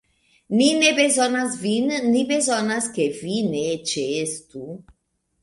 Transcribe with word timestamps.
Ni 0.59 0.69
ne 0.77 0.87
bezonas 0.99 1.57
vin; 1.65 1.91
ni 2.15 2.23
bezonas, 2.33 2.89
ke 2.97 3.07
vi 3.19 3.37
ne 3.53 3.63
ĉeestu. 3.93 4.65